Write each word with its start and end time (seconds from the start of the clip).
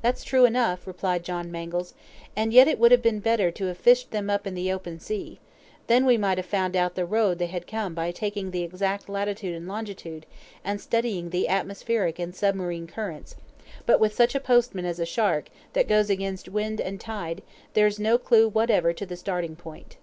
"That's 0.00 0.22
true 0.22 0.44
enough," 0.44 0.86
replied 0.86 1.24
John 1.24 1.50
Mangles, 1.50 1.92
"and 2.36 2.52
yet 2.52 2.68
it 2.68 2.78
would 2.78 2.92
have 2.92 3.02
been 3.02 3.18
better 3.18 3.50
to 3.50 3.64
have 3.66 3.76
fished 3.76 4.12
them 4.12 4.30
up 4.30 4.46
in 4.46 4.54
the 4.54 4.70
open 4.70 5.00
sea. 5.00 5.40
Then 5.88 6.06
we 6.06 6.16
might 6.16 6.38
have 6.38 6.46
found 6.46 6.76
out 6.76 6.94
the 6.94 7.04
road 7.04 7.40
they 7.40 7.48
had 7.48 7.66
come 7.66 7.92
by 7.92 8.12
taking 8.12 8.52
the 8.52 8.62
exact 8.62 9.08
latitude 9.08 9.56
and 9.56 9.66
longitude, 9.66 10.24
and 10.62 10.80
studying 10.80 11.30
the 11.30 11.48
atmospheric 11.48 12.20
and 12.20 12.32
submarine 12.32 12.86
currents; 12.86 13.34
but 13.86 13.98
with 13.98 14.14
such 14.14 14.36
a 14.36 14.40
postman 14.40 14.84
as 14.84 15.00
a 15.00 15.04
shark, 15.04 15.48
that 15.72 15.88
goes 15.88 16.10
against 16.10 16.48
wind 16.48 16.80
and 16.80 17.00
tide, 17.00 17.42
there's 17.74 17.98
no 17.98 18.18
clew 18.18 18.48
whatever 18.48 18.92
to 18.92 19.04
the 19.04 19.16
starting 19.16 19.56
point." 19.56 19.96